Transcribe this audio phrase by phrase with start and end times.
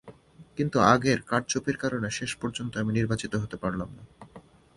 [0.57, 4.03] কিন্তু আগের কারচুপির কারণে শেষ পর্যন্ত আমি নির্বাচিত হতে পারলাম না।